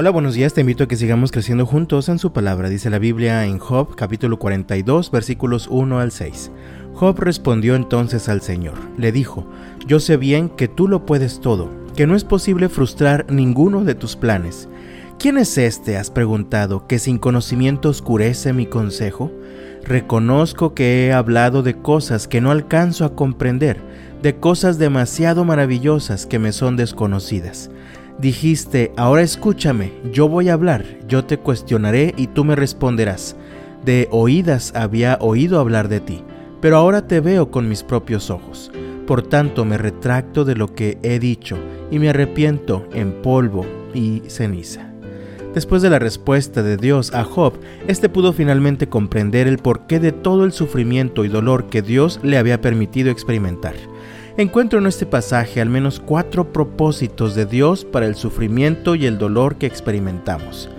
[0.00, 3.00] Hola, buenos días, te invito a que sigamos creciendo juntos en su palabra, dice la
[3.00, 6.52] Biblia en Job capítulo 42 versículos 1 al 6.
[6.94, 9.44] Job respondió entonces al Señor, le dijo,
[9.88, 13.96] yo sé bien que tú lo puedes todo, que no es posible frustrar ninguno de
[13.96, 14.68] tus planes.
[15.18, 19.32] ¿Quién es este, has preguntado, que sin conocimiento oscurece mi consejo?
[19.82, 23.80] Reconozco que he hablado de cosas que no alcanzo a comprender,
[24.22, 27.68] de cosas demasiado maravillosas que me son desconocidas.
[28.18, 33.36] Dijiste, ahora escúchame, yo voy a hablar, yo te cuestionaré y tú me responderás.
[33.84, 36.24] De oídas había oído hablar de ti,
[36.60, 38.72] pero ahora te veo con mis propios ojos.
[39.06, 41.56] Por tanto me retracto de lo que he dicho
[41.92, 43.64] y me arrepiento en polvo
[43.94, 44.90] y ceniza.
[45.54, 47.54] Después de la respuesta de Dios a Job,
[47.86, 52.36] éste pudo finalmente comprender el porqué de todo el sufrimiento y dolor que Dios le
[52.36, 53.74] había permitido experimentar.
[54.38, 59.18] Encuentro en este pasaje al menos cuatro propósitos de Dios para el sufrimiento y el
[59.18, 60.70] dolor que experimentamos.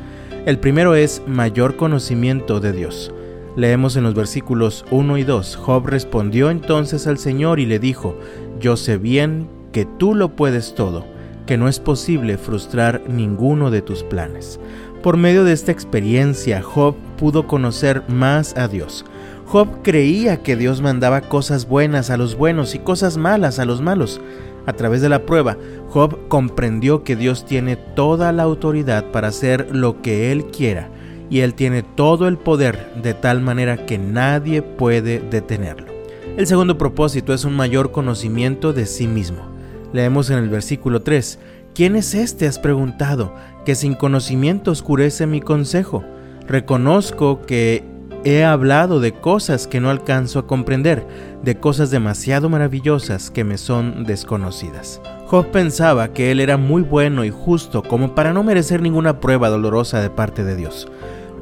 [0.46, 3.12] El primero es mayor conocimiento de Dios.
[3.58, 8.18] Leemos en los versículos 1 y 2, Job respondió entonces al Señor y le dijo,
[8.62, 11.06] Yo sé bien que tú lo puedes todo,
[11.46, 14.58] que no es posible frustrar ninguno de tus planes.
[15.02, 19.06] Por medio de esta experiencia, Job pudo conocer más a Dios.
[19.46, 23.82] Job creía que Dios mandaba cosas buenas a los buenos y cosas malas a los
[23.82, 24.20] malos.
[24.66, 29.74] A través de la prueba, Job comprendió que Dios tiene toda la autoridad para hacer
[29.74, 30.90] lo que Él quiera
[31.30, 35.88] y Él tiene todo el poder de tal manera que nadie puede detenerlo.
[36.36, 39.48] El segundo propósito es un mayor conocimiento de sí mismo.
[39.94, 41.40] Leemos en el versículo 3,
[41.80, 42.46] ¿quién es este?
[42.46, 46.04] has preguntado, que sin conocimiento oscurece mi consejo.
[46.46, 47.86] Reconozco que
[48.26, 51.08] He hablado de cosas que no alcanzo a comprender,
[51.42, 55.00] de cosas demasiado maravillosas que me son desconocidas.
[55.28, 59.48] Job pensaba que él era muy bueno y justo como para no merecer ninguna prueba
[59.48, 60.90] dolorosa de parte de Dios.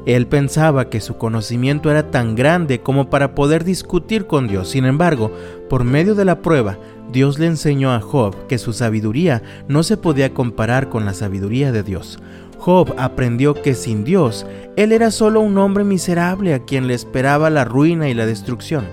[0.08, 4.70] Él pensaba que su conocimiento era tan grande como para poder discutir con Dios.
[4.70, 5.30] Sin embargo,
[5.68, 6.78] por medio de la prueba,
[7.12, 11.72] Dios le enseñó a Job que su sabiduría no se podía comparar con la sabiduría
[11.72, 12.18] de Dios.
[12.56, 14.46] Job aprendió que sin Dios,
[14.76, 18.86] él era solo un hombre miserable a quien le esperaba la ruina y la destrucción.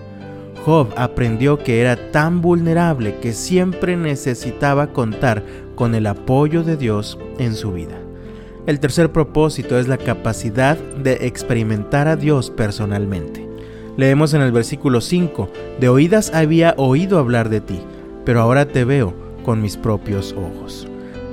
[0.66, 5.46] Job aprendió que era tan vulnerable que siempre necesitaba contar
[5.76, 8.05] con el apoyo de Dios en su vida.
[8.66, 13.48] El tercer propósito es la capacidad de experimentar a Dios personalmente.
[13.96, 17.80] Leemos en el versículo 5, de oídas había oído hablar de ti,
[18.26, 20.88] pero ahora te veo con mis propios ojos.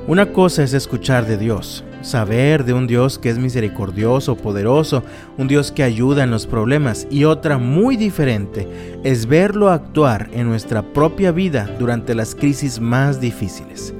[0.06, 5.03] Una cosa es escuchar de Dios, saber de un Dios que es misericordioso, poderoso,
[5.38, 8.69] un Dios que ayuda en los problemas y otra muy diferente
[9.04, 13.94] es verlo actuar en nuestra propia vida durante las crisis más difíciles.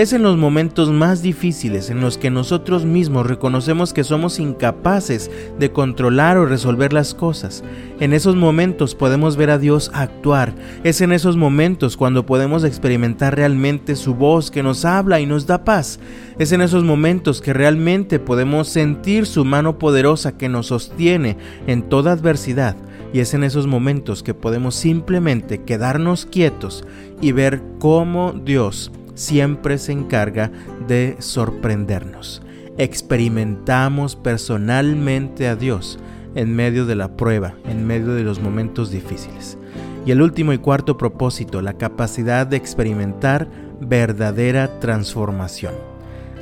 [0.00, 5.30] Es en los momentos más difíciles en los que nosotros mismos reconocemos que somos incapaces
[5.58, 7.62] de controlar o resolver las cosas.
[8.00, 10.54] En esos momentos podemos ver a Dios actuar.
[10.84, 15.46] Es en esos momentos cuando podemos experimentar realmente su voz que nos habla y nos
[15.46, 16.00] da paz.
[16.38, 21.82] Es en esos momentos que realmente podemos sentir su mano poderosa que nos sostiene en
[21.82, 22.74] toda adversidad.
[23.12, 26.86] Y es en esos momentos que podemos simplemente quedarnos quietos
[27.20, 30.50] y ver cómo Dios siempre se encarga
[30.88, 32.42] de sorprendernos.
[32.78, 35.98] Experimentamos personalmente a Dios
[36.34, 39.58] en medio de la prueba, en medio de los momentos difíciles.
[40.06, 43.48] Y el último y cuarto propósito, la capacidad de experimentar
[43.80, 45.74] verdadera transformación.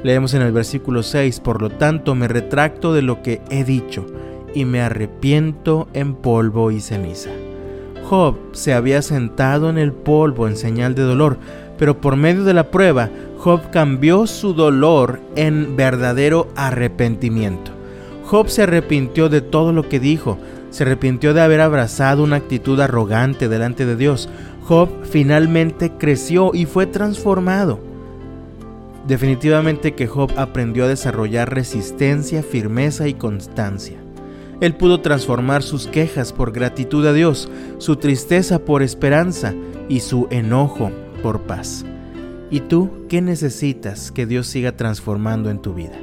[0.05, 4.06] Leemos en el versículo 6, por lo tanto me retracto de lo que he dicho
[4.55, 7.31] y me arrepiento en polvo y ceniza.
[8.09, 11.38] Job se había sentado en el polvo en señal de dolor,
[11.78, 13.09] pero por medio de la prueba,
[13.39, 17.71] Job cambió su dolor en verdadero arrepentimiento.
[18.25, 20.38] Job se arrepintió de todo lo que dijo,
[20.71, 24.28] se arrepintió de haber abrazado una actitud arrogante delante de Dios.
[24.65, 27.81] Job finalmente creció y fue transformado.
[29.06, 33.97] Definitivamente que Job aprendió a desarrollar resistencia, firmeza y constancia.
[34.61, 37.49] Él pudo transformar sus quejas por gratitud a Dios,
[37.79, 39.55] su tristeza por esperanza
[39.88, 41.85] y su enojo por paz.
[42.50, 45.99] ¿Y tú qué necesitas que Dios siga transformando en tu vida?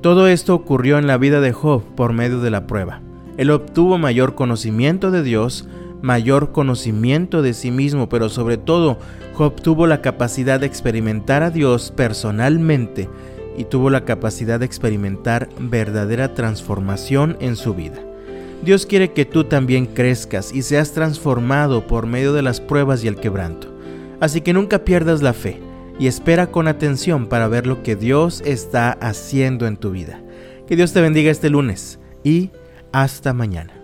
[0.00, 3.00] Todo esto ocurrió en la vida de Job por medio de la prueba.
[3.36, 5.68] Él obtuvo mayor conocimiento de Dios,
[6.02, 8.98] mayor conocimiento de sí mismo, pero sobre todo
[9.34, 13.08] Job tuvo la capacidad de experimentar a Dios personalmente
[13.56, 17.98] y tuvo la capacidad de experimentar verdadera transformación en su vida.
[18.64, 23.08] Dios quiere que tú también crezcas y seas transformado por medio de las pruebas y
[23.08, 23.73] el quebranto.
[24.24, 25.60] Así que nunca pierdas la fe.
[25.96, 30.20] y espera con atención para ver lo que Dios está haciendo en tu vida.
[30.66, 32.50] Que Dios te bendiga este lunes y
[32.90, 33.83] hasta mañana.